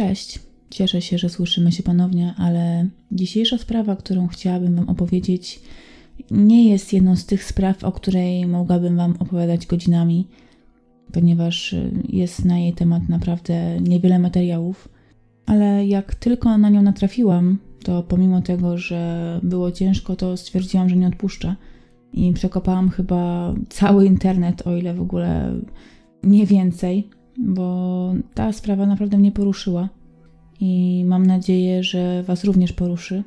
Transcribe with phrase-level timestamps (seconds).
[0.00, 0.38] Cześć.
[0.70, 5.60] Cieszę się, że słyszymy się ponownie, ale dzisiejsza sprawa, którą chciałabym Wam opowiedzieć,
[6.30, 10.26] nie jest jedną z tych spraw, o której mogłabym Wam opowiadać godzinami,
[11.12, 11.74] ponieważ
[12.08, 14.88] jest na jej temat naprawdę niewiele materiałów.
[15.46, 20.96] Ale jak tylko na nią natrafiłam, to pomimo tego, że było ciężko, to stwierdziłam, że
[20.96, 21.54] nie odpuszczę.
[22.12, 25.54] I przekopałam chyba cały internet, o ile w ogóle
[26.22, 27.08] nie więcej,
[27.40, 29.88] bo ta sprawa naprawdę mnie poruszyła.
[30.60, 33.22] I mam nadzieję, że Was również poruszy,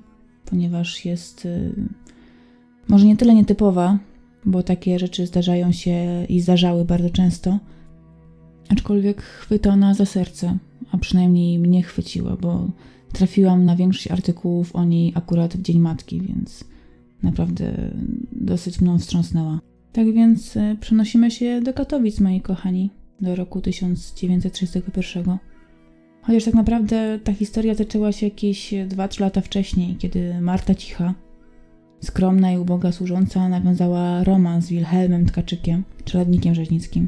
[0.45, 1.73] ponieważ jest y,
[2.87, 3.99] może nie tyle nietypowa,
[4.45, 7.59] bo takie rzeczy zdarzają się i zdarzały bardzo często,
[8.69, 10.57] aczkolwiek chwyta ona za serce,
[10.91, 12.67] a przynajmniej mnie chwyciła, bo
[13.13, 16.63] trafiłam na większość artykułów o niej akurat w Dzień Matki, więc
[17.23, 17.91] naprawdę
[18.31, 19.59] dosyć mną wstrząsnęła.
[19.93, 22.89] Tak więc y, przenosimy się do Katowic, moi kochani,
[23.23, 25.37] do roku 1931.
[26.21, 31.13] Chociaż tak naprawdę ta historia zaczęła się jakieś 2-3 lata wcześniej, kiedy Marta Cicha,
[32.01, 37.07] skromna i uboga służąca, nawiązała romans z Wilhelmem Tkaczykiem, czeladnikiem rzeźnickim.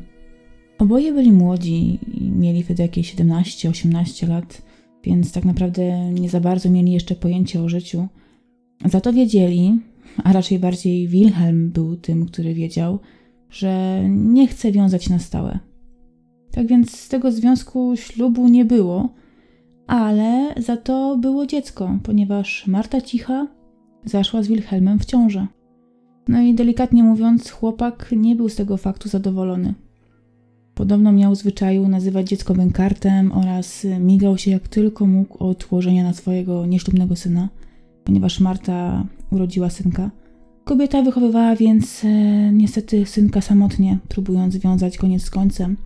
[0.79, 4.61] Oboje byli młodzi i mieli wtedy jakieś 17-18 lat,
[5.03, 8.07] więc tak naprawdę nie za bardzo mieli jeszcze pojęcie o życiu.
[8.85, 9.79] Za to wiedzieli,
[10.23, 12.99] a raczej bardziej Wilhelm był tym, który wiedział,
[13.49, 15.59] że nie chce wiązać na stałe.
[16.55, 19.09] Tak więc z tego związku ślubu nie było,
[19.87, 23.47] ale za to było dziecko, ponieważ Marta Cicha
[24.05, 25.47] zaszła z Wilhelmem w ciążę.
[26.27, 29.73] No i delikatnie mówiąc, chłopak nie był z tego faktu zadowolony.
[30.75, 36.13] Podobno miał zwyczaju nazywać dziecko bękartem oraz migał się jak tylko mógł od łożenia na
[36.13, 37.49] swojego nieślubnego syna,
[38.03, 40.11] ponieważ Marta urodziła synka.
[40.63, 42.07] Kobieta wychowywała więc e,
[42.53, 45.77] niestety synka samotnie, próbując wiązać koniec z końcem.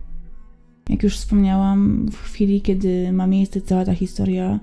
[0.90, 4.60] Jak już wspomniałam, w chwili, kiedy ma miejsce cała ta historia,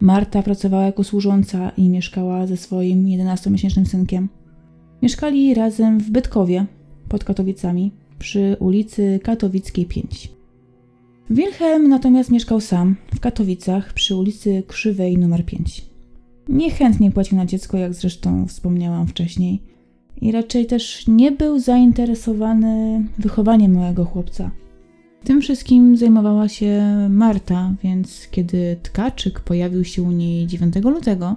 [0.00, 4.28] Marta pracowała jako służąca i mieszkała ze swoim 11-miesięcznym synkiem.
[5.02, 6.66] Mieszkali razem w Bytkowie,
[7.08, 10.32] pod Katowicami, przy ulicy Katowickiej 5.
[11.30, 15.84] Wilhelm natomiast mieszkał sam w Katowicach przy ulicy Krzywej nr 5.
[16.48, 19.62] Niechętnie płacił na dziecko, jak zresztą wspomniałam wcześniej,
[20.20, 24.50] i raczej też nie był zainteresowany wychowaniem małego chłopca.
[25.24, 31.36] Tym wszystkim zajmowała się Marta, więc kiedy tkaczyk pojawił się u niej 9 lutego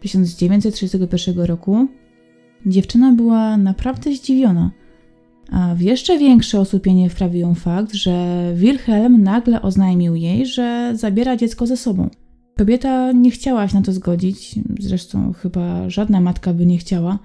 [0.00, 1.86] 1931 roku,
[2.66, 4.70] dziewczyna była naprawdę zdziwiona.
[5.50, 11.36] A w jeszcze większe osłupienie wprawił ją fakt, że Wilhelm nagle oznajmił jej, że zabiera
[11.36, 12.08] dziecko ze sobą.
[12.58, 17.18] Kobieta nie chciała się na to zgodzić, zresztą chyba żadna matka by nie chciała,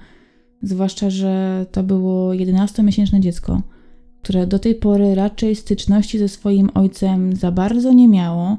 [0.61, 3.61] zwłaszcza, że to było 11-miesięczne dziecko–
[4.23, 8.57] które do tej pory raczej styczności ze swoim ojcem za bardzo nie miało.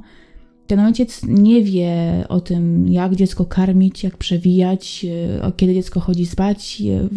[0.66, 5.06] Ten ojciec nie wie o tym, jak dziecko karmić, jak przewijać,
[5.42, 6.82] e, kiedy dziecko chodzi spać.
[6.86, 7.08] E,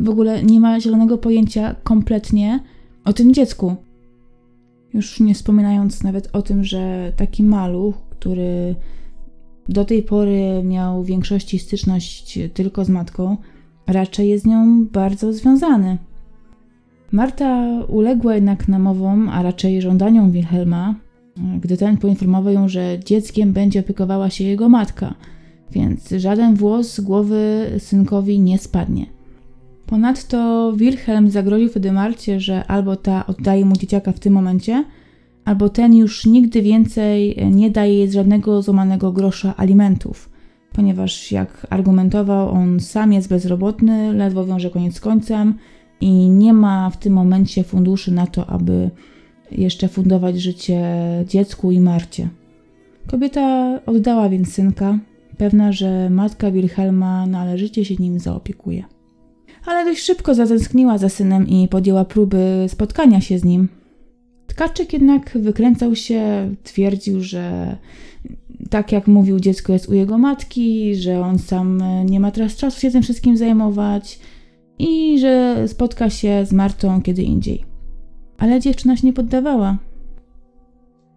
[0.00, 2.60] w ogóle nie ma zielonego pojęcia kompletnie
[3.04, 3.76] o tym dziecku.
[4.94, 8.74] Już nie wspominając nawet o tym, że taki maluch, który
[9.68, 13.36] do tej pory miał w większości styczność tylko z matką,
[13.86, 15.98] raczej jest z nią bardzo związany.
[17.14, 20.94] Marta uległa jednak namowom, a raczej żądaniom Wilhelma,
[21.60, 25.14] gdy ten poinformował ją, że dzieckiem będzie opiekowała się jego matka,
[25.70, 29.06] więc żaden włos z głowy synkowi nie spadnie.
[29.86, 34.84] Ponadto Wilhelm zagroził wtedy Marcie, że albo ta oddaje mu dzieciaka w tym momencie,
[35.44, 40.30] albo ten już nigdy więcej nie daje jej żadnego złamanego grosza alimentów,
[40.72, 45.54] ponieważ jak argumentował, on sam jest bezrobotny, ledwo wiąże koniec z końcem
[46.04, 48.90] i nie ma w tym momencie funduszy na to, aby
[49.50, 50.82] jeszcze fundować życie
[51.28, 52.28] dziecku i Marcie.
[53.06, 54.98] Kobieta oddała więc synka,
[55.38, 58.84] pewna, że matka Wilhelma należycie się nim zaopiekuje.
[59.66, 63.68] Ale dość szybko zatęskniła za synem i podjęła próby spotkania się z nim.
[64.46, 67.76] Tkaczyk jednak wykręcał się, twierdził, że
[68.70, 72.80] tak jak mówił, dziecko jest u jego matki, że on sam nie ma teraz czasu
[72.80, 74.18] się tym wszystkim zajmować,
[74.78, 77.64] i że spotka się z Martą kiedy indziej.
[78.38, 79.78] Ale dziewczyna się nie poddawała.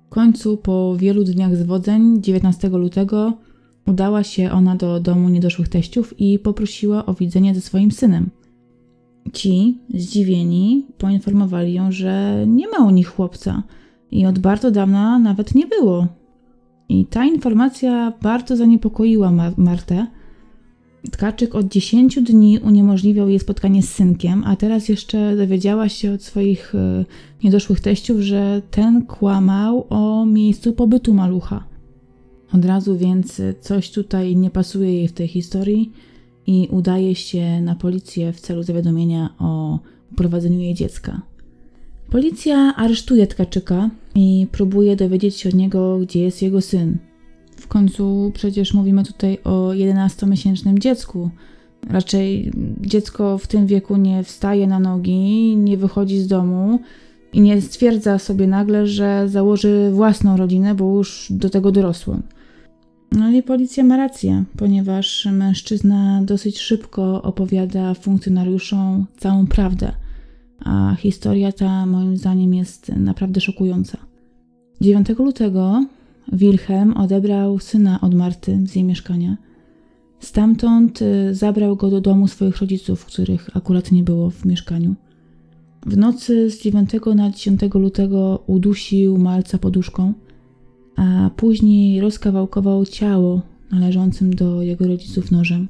[0.06, 3.33] W końcu, po wielu dniach zwodzeń, 19 lutego,
[3.88, 8.30] udała się ona do domu niedoszłych teściów i poprosiła o widzenie ze swoim synem.
[9.33, 13.63] Ci, zdziwieni, poinformowali ją, że nie ma u nich chłopca
[14.12, 16.07] i od bardzo dawna nawet nie było.
[16.89, 20.07] I ta informacja bardzo zaniepokoiła Martę,
[21.12, 26.24] Tkaczyk od 10 dni uniemożliwiał jej spotkanie z synkiem, a teraz jeszcze dowiedziała się od
[26.24, 27.06] swoich y,
[27.44, 31.63] niedoszłych teściów, że ten kłamał o miejscu pobytu malucha.
[32.54, 35.92] Od razu więc coś tutaj nie pasuje jej w tej historii
[36.48, 39.80] i udaje się na policję w celu zawiadomienia o
[40.12, 41.21] uprowadzeniu jej dziecka.
[42.12, 46.98] Policja aresztuje Tkaczyka i próbuje dowiedzieć się od niego, gdzie jest jego syn.
[47.57, 51.30] W końcu przecież mówimy tutaj o 11-miesięcznym dziecku.
[51.89, 52.51] Raczej
[52.81, 56.80] dziecko w tym wieku nie wstaje na nogi, nie wychodzi z domu
[57.33, 62.18] i nie stwierdza sobie nagle, że założy własną rodzinę, bo już do tego dorosło.
[63.12, 69.92] No i policja ma rację, ponieważ mężczyzna dosyć szybko opowiada funkcjonariuszom całą prawdę,
[70.59, 73.98] a historia ta moim zdaniem jest naprawdę szokująca.
[74.81, 75.86] 9 lutego
[76.32, 79.38] Wilhelm odebrał syna od Marty z jej mieszkania.
[80.20, 84.96] Stamtąd y, zabrał go do domu swoich rodziców, których akurat nie było w mieszkaniu.
[85.86, 90.14] W nocy z 9 na 10 lutego udusił malca poduszką,
[90.96, 93.42] a później rozkawałkował ciało
[93.72, 95.68] należącym do jego rodziców nożem.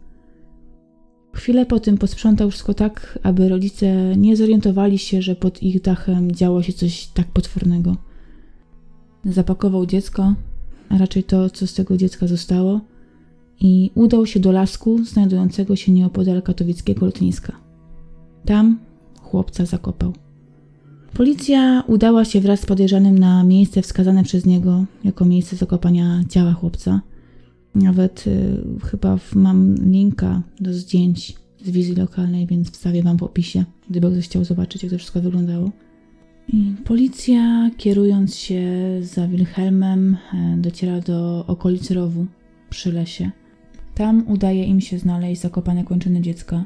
[1.33, 6.31] Chwilę po tym posprzątał wszystko tak, aby rodzice nie zorientowali się, że pod ich dachem
[6.31, 7.95] działo się coś tak potwornego.
[9.27, 10.33] Zapakował dziecko,
[10.89, 12.81] a raczej to, co z tego dziecka zostało,
[13.59, 17.53] i udał się do lasku znajdującego się nieopodal katowickiego lotniska.
[18.45, 18.79] Tam
[19.21, 20.13] chłopca zakopał.
[21.13, 26.53] Policja udała się wraz z podejrzanym na miejsce wskazane przez niego jako miejsce zakopania ciała
[26.53, 27.01] chłopca.
[27.75, 28.57] Nawet y,
[28.91, 31.35] chyba mam linka do zdjęć
[31.65, 35.21] z wizji lokalnej, więc wstawię Wam w opisie, gdyby ktoś chciał zobaczyć, jak to wszystko
[35.21, 35.71] wyglądało.
[36.85, 38.63] Policja, kierując się
[39.01, 42.25] za Wilhelmem, e, dociera do okolic rowu
[42.69, 43.31] przy lesie.
[43.95, 46.65] Tam udaje im się znaleźć zakopane kończyny dziecka,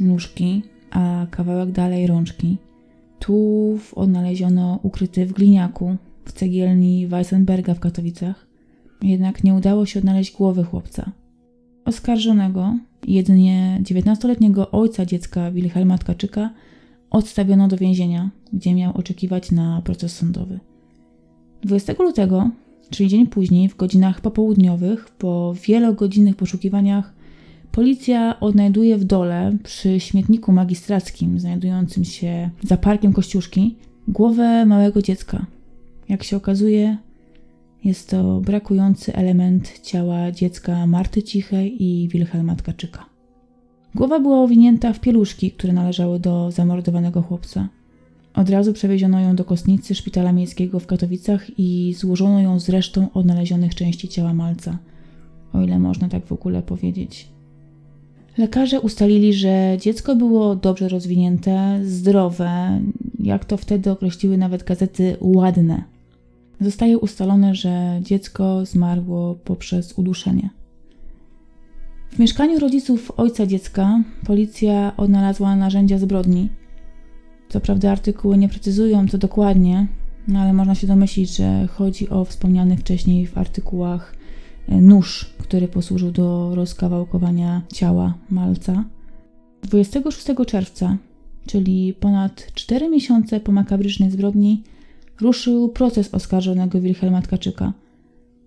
[0.00, 2.56] nóżki, a kawałek dalej rączki.
[3.18, 8.46] Tułów odnaleziono ukryty w gliniaku w cegielni Weissenberga w Katowicach,
[9.02, 11.12] jednak nie udało się odnaleźć głowy chłopca.
[11.84, 16.50] Oskarżonego, jedynie 19-letniego ojca dziecka Wilhelma Tkaczyka,
[17.14, 20.60] odstawiono do więzienia, gdzie miał oczekiwać na proces sądowy.
[21.62, 22.50] 20 lutego,
[22.90, 27.14] czyli dzień później, w godzinach popołudniowych, po wielogodzinnych poszukiwaniach,
[27.72, 33.76] policja odnajduje w dole, przy śmietniku magistrackim znajdującym się za parkiem Kościuszki,
[34.08, 35.46] głowę małego dziecka.
[36.08, 36.96] Jak się okazuje,
[37.84, 43.13] jest to brakujący element ciała dziecka Marty Cichej i Wilhelma Tkaczyka.
[43.94, 47.68] Głowa była owinięta w pieluszki, które należały do zamordowanego chłopca.
[48.34, 53.12] Od razu przewieziono ją do kostnicy szpitala miejskiego w Katowicach i złożono ją z resztą
[53.12, 54.78] odnalezionych części ciała malca,
[55.52, 57.28] o ile można tak w ogóle powiedzieć.
[58.38, 62.80] Lekarze ustalili, że dziecko było dobrze rozwinięte, zdrowe,
[63.20, 65.82] jak to wtedy określiły nawet gazety ładne.
[66.60, 70.50] Zostaje ustalone, że dziecko zmarło poprzez uduszenie.
[72.14, 76.48] W mieszkaniu rodziców ojca dziecka policja odnalazła narzędzia zbrodni.
[77.48, 79.86] Co prawda artykuły nie precyzują to dokładnie,
[80.28, 84.14] no ale można się domyślić, że chodzi o wspomniany wcześniej w artykułach
[84.68, 88.84] e, nóż, który posłużył do rozkawałkowania ciała malca.
[89.62, 90.96] 26 czerwca,
[91.46, 94.62] czyli ponad 4 miesiące po makabrycznej zbrodni,
[95.20, 97.72] ruszył proces oskarżonego Wilhelma Tkaczyka–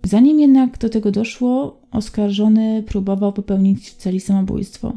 [0.07, 4.93] Zanim jednak do tego doszło, oskarżony próbował popełnić w celi samobójstwo.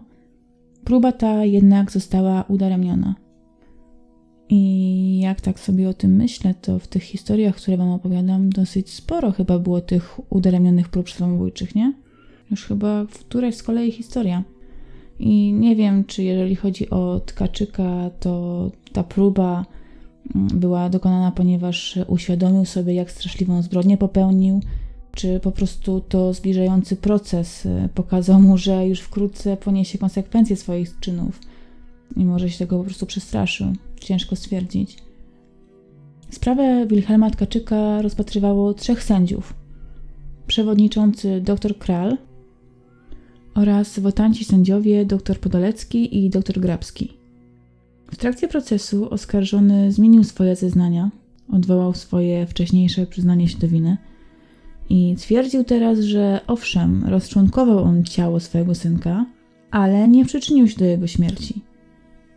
[0.85, 3.15] Próba ta jednak została udaremniona.
[4.49, 8.91] I jak tak sobie o tym myślę, to w tych historiach, które Wam opowiadam, dosyć
[8.91, 11.93] sporo chyba było tych udaremnionych prób samobójczych, nie?
[12.51, 14.45] Już chyba w którejś z kolei historia.
[15.19, 19.67] I nie wiem, czy jeżeli chodzi o Tkaczyka, to ta próba
[20.35, 24.61] mm, była dokonana, ponieważ uświadomił sobie, jak straszliwą zbrodnię popełnił,
[25.13, 31.01] czy po prostu to zbliżający proces y, pokazał mu, że już wkrótce poniesie konsekwencje swoich
[31.01, 31.41] czynów
[32.17, 33.67] i może się tego po prostu przestraszył.
[34.01, 34.99] Ciężko stwierdzić.
[36.31, 39.55] Sprawę Wilhelma Tkaczyka rozpatrywało trzech sędziów.
[40.47, 42.17] Przewodniczący dr Kral
[43.55, 47.13] oraz wotanci sędziowie dr Podolecki i dr Grabski.
[48.13, 51.11] W trakcie procesu oskarżony zmienił swoje zeznania,
[51.53, 53.97] odwołał swoje wcześniejsze przyznanie się do winy–
[54.91, 59.27] i twierdził teraz, że owszem, rozczłonkował on ciało swojego synka,
[59.71, 61.63] ale nie przyczynił się do jego śmierci.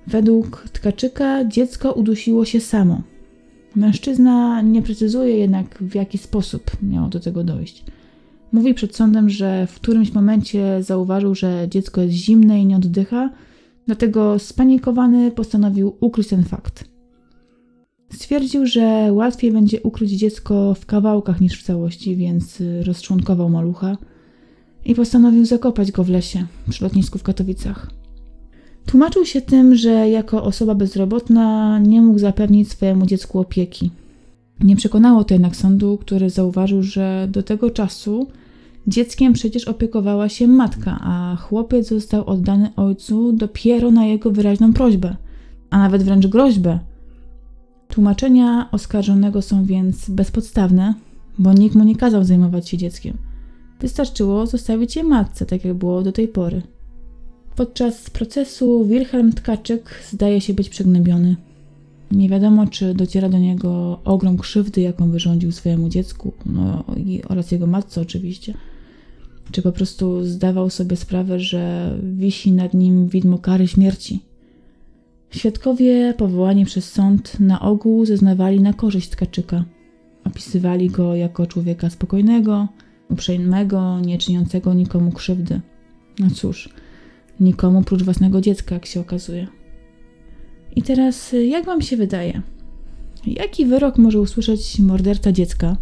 [0.08, 3.02] Według Tkaczyka dziecko udusiło się samo.
[3.76, 7.84] Mężczyzna nie precyzuje jednak, w jaki sposób miało do tego dojść.
[8.52, 13.30] Mówi przed sądem, że w którymś momencie zauważył, że dziecko jest zimne i nie oddycha,
[13.86, 16.93] dlatego spanikowany postanowił ukryć ten fakt.
[18.14, 23.98] Stwierdził, że łatwiej będzie ukryć dziecko w kawałkach niż w całości, więc rozczłonkował malucha
[24.86, 27.92] i postanowił zakopać go w lesie przy lotnisku w Katowicach.
[28.86, 33.92] Tłumaczył się tym, że jako osoba bezrobotna nie mógł zapewnić swojemu dziecku opieki.
[34.60, 38.28] Nie przekonało to jednak sądu, który zauważył, że do tego czasu
[38.88, 45.16] dzieckiem przecież opiekowała się matka, a chłopiec został oddany ojcu dopiero na jego wyraźną prośbę,
[45.70, 46.80] a nawet wręcz groźbę.
[47.94, 50.94] Tłumaczenia oskarżonego są więc bezpodstawne,
[51.40, 53.18] bo nikt mu nie kazał zajmować się dzieckiem.
[53.80, 56.62] Wystarczyło zostawić je matce, tak jak było do tej pory.
[57.56, 61.36] Podczas procesu Wilhelm Tkaczyk zdaje się być przygnębiony.
[62.12, 66.84] Nie wiadomo, czy dociera do niego ogrom krzywdy, jaką wyrządził swojemu dziecku no,
[67.30, 68.54] oraz jego matce oczywiście.
[69.52, 74.33] Czy po prostu zdawał sobie sprawę, że wisi nad nim widmo kary śmierci.
[75.34, 79.66] Świadkowie powołani przez sąd na ogół zeznawali na korzyść Tkaczyka.
[80.26, 82.68] Opisywali go jako człowieka spokojnego,
[83.10, 85.62] uprzejmego, nie czyniącego nikomu krzywdy.
[86.20, 86.70] No cóż,
[87.40, 89.48] nikomu prócz własnego dziecka, jak się okazuje.
[90.76, 92.42] I teraz, jak Wam się wydaje?
[93.26, 95.78] Jaki wyrok może usłyszeć morderca dziecka?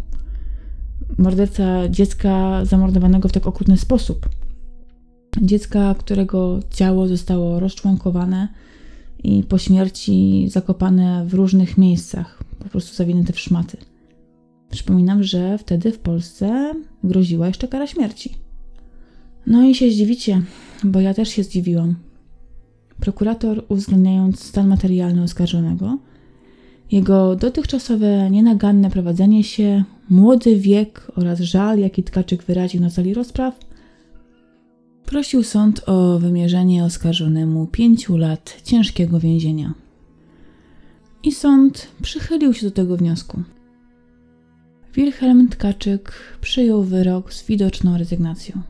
[1.18, 4.28] Morderca dziecka zamordowanego w tak okrutny sposób.
[5.42, 8.48] Dziecka, którego ciało zostało rozczłonkowane
[9.24, 13.76] i po śmierci zakopane w różnych miejscach, po prostu zawinięte w szmaty.
[14.70, 16.74] Przypominam, że wtedy w Polsce
[17.04, 18.34] groziła jeszcze kara śmierci.
[19.46, 20.42] No i się zdziwicie,
[20.84, 21.94] bo ja też się zdziwiłam.
[23.00, 25.98] Prokurator, uwzględniając stan materialny oskarżonego,
[26.92, 33.58] jego dotychczasowe nienaganne prowadzenie się, młody wiek oraz żal, jaki Tkaczyk wyraził na sali rozpraw,
[35.06, 39.74] prosił sąd o wymierzenie oskarżonemu pięciu lat ciężkiego więzienia.
[41.22, 43.42] I sąd przychylił się do tego wniosku.
[44.94, 48.62] Wilhelm Tkaczyk przyjął wyrok z widoczną rezygnacją.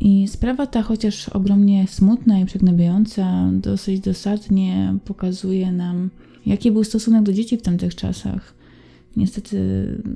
[0.00, 6.10] I sprawa ta, chociaż ogromnie smutna i przygnębiająca, dosyć dosadnie pokazuje nam,
[6.46, 8.54] jaki był stosunek do dzieci w tamtych czasach.
[9.16, 9.58] Niestety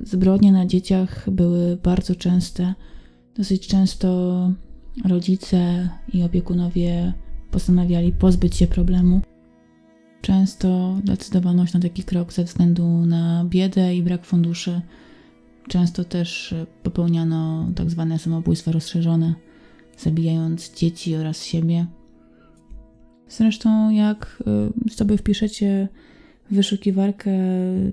[0.03, 2.73] zbrodnie na dzieciach były bardzo częste.
[3.35, 4.51] Dosyć często
[5.05, 7.13] rodzice i opiekunowie
[7.51, 9.21] postanawiali pozbyć się problemu.
[10.21, 14.81] Często decydowano się na taki krok ze względu na biedę i brak funduszy.
[15.67, 19.33] Często też popełniano tak zwane samobójstwa rozszerzone
[19.97, 21.85] zabijając dzieci oraz siebie.
[23.29, 24.43] Zresztą, jak
[24.87, 25.87] y, sobie wpiszecie
[26.51, 27.31] w wyszukiwarkę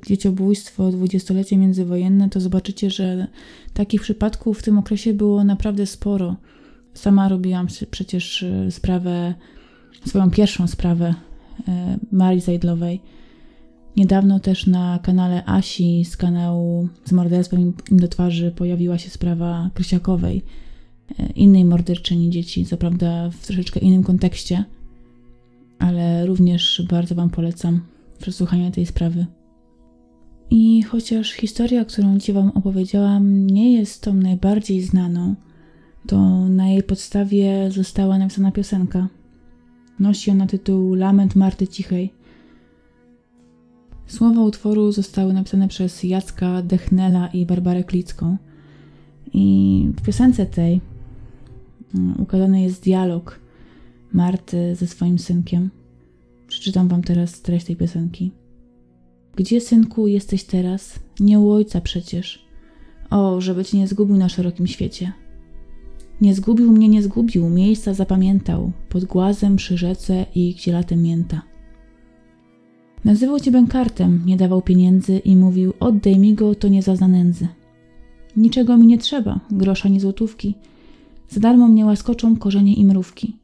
[0.07, 3.27] dzieciobójstwo dwudziestolecie międzywojenne, to zobaczycie, że
[3.75, 6.37] takich przypadków w tym okresie było naprawdę sporo.
[6.97, 9.35] Sama robiłam przecież y, sprawę,
[10.07, 11.15] swoją pierwszą sprawę
[11.61, 11.62] y,
[12.12, 13.00] Marii Zajdlowej.
[13.97, 19.71] Niedawno też na kanale Asi z kanału z morderstwem im do twarzy pojawiła się sprawa
[19.75, 20.43] Krysiakowej
[21.35, 24.65] innej morderczyni dzieci, co prawda w troszeczkę innym kontekście,
[25.79, 27.81] ale również bardzo Wam polecam
[28.19, 29.26] przesłuchanie tej sprawy.
[30.50, 35.35] I chociaż historia, którą Ci Wam opowiedziałam, nie jest tą najbardziej znaną,
[36.07, 39.09] to na jej podstawie została napisana piosenka.
[39.99, 42.13] Nosi ona tytuł Lament Marty Cichej.
[44.07, 48.37] Słowa utworu zostały napisane przez Jacka Dechnela i Barbarę Klicką.
[49.33, 50.81] I w piosence tej
[51.95, 53.41] Mm, ukazany jest dialog
[54.13, 55.71] Marty ze swoim synkiem.
[56.47, 58.33] Przeczytam wam teraz treść tej piosenki.
[59.37, 60.99] Gdzie, synku, jesteś teraz?
[61.21, 62.47] Nie u ojca przecież.
[63.11, 65.13] O, żeby cię nie zgubił na szerokim świecie.
[66.21, 71.43] Nie zgubił mnie, nie zgubił, miejsca zapamiętał, pod głazem przy rzece i gdzie latem mięta.
[73.05, 77.49] Nazywał cię bękartem, nie dawał pieniędzy i mówił: Oddaj mi go, to nie zazna nędzy.
[78.37, 80.55] Niczego mi nie trzeba, grosza nie złotówki
[81.29, 83.37] za darmo mnie łaskoczą korzenie i mrówki.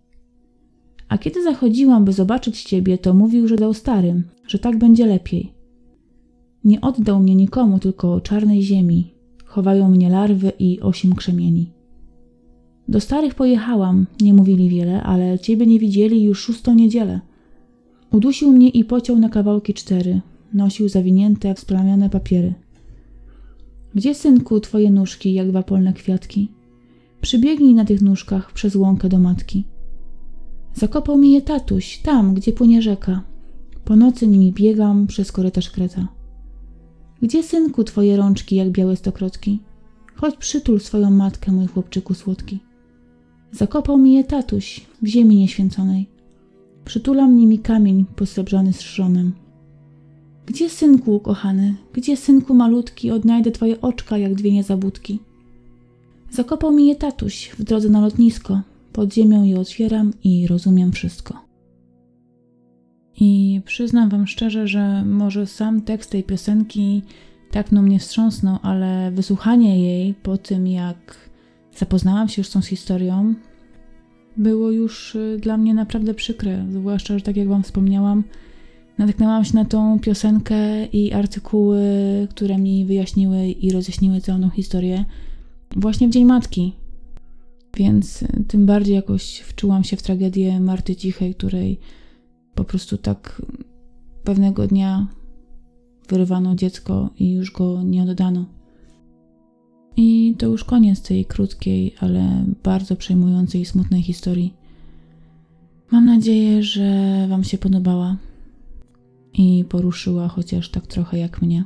[1.09, 5.53] A kiedy zachodziłam, by zobaczyć ciebie, to mówił, że dał starym, że tak będzie lepiej.
[6.65, 9.15] Nie oddał mnie nikomu, tylko czarnej ziemi.
[9.45, 11.71] Chowają mnie larwy i osiem krzemieni.
[12.93, 17.21] Do starych pojechałam, nie mówili wiele, ale ciebie nie widzieli już szóstą niedzielę.
[18.11, 20.21] Udusił mnie i pociął na kawałki cztery.
[20.55, 22.55] Nosił zawinięte, wsplamione papiery.
[23.95, 26.53] Gdzie, synku, twoje nóżki, jak dwa polne kwiatki?
[27.21, 29.65] Przybiegnij na tych nóżkach przez łąkę do matki.
[30.75, 33.23] Zakopał mi je tatuś, tam, gdzie płynie rzeka.
[33.85, 36.09] Po nocy nimi biegam przez korytarz kreta.
[37.23, 39.61] Gdzie, synku, twoje rączki, jak białe stokrotki?
[40.15, 42.72] Chodź przytul swoją matkę, mój chłopczyku słodki.
[43.53, 46.09] Zakopał mi je tatuś w ziemi nieświęconej.
[46.85, 49.33] Przytulam nimi kamień posrebrzony strzonem.
[50.47, 55.19] Gdzie synku ukochany, gdzie synku malutki odnajdę twoje oczka jak dwie niezabudki?
[56.31, 58.61] Zakopał mi je tatuś w drodze na lotnisko.
[58.93, 61.45] Pod ziemią je otwieram i rozumiem wszystko.
[63.21, 67.03] I przyznam wam szczerze, że może sam tekst tej piosenki
[67.51, 71.32] tak no mnie wstrząsnął, ale wysłuchanie jej po tym, jak
[71.77, 73.35] zapoznałam się już z tą historią,
[74.37, 76.67] było już y, dla mnie naprawdę przykre.
[76.71, 78.25] Zwłaszcza, że tak jak wam wspomniałam,
[78.99, 81.81] natknęłam się na tą piosenkę i artykuły,
[82.31, 85.05] które mi wyjaśniły i rozjaśniły całą historię
[85.77, 86.73] właśnie w Dzień Matki.
[87.77, 91.79] Więc y, tym bardziej jakoś wczułam się w tragedię Marty Cichej, której
[92.55, 93.43] po prostu tak
[94.25, 95.07] pewnego dnia
[96.09, 98.45] wyrwano dziecko i już go nie oddano.
[99.97, 104.55] I to już koniec tej krótkiej, ale bardzo przejmującej i smutnej historii.
[105.91, 108.17] Mam nadzieję, że Wam się podobała
[109.35, 111.65] i poruszyła chociaż tak trochę jak mnie.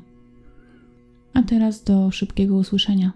[1.35, 3.12] A teraz do szybkiego usłyszenia.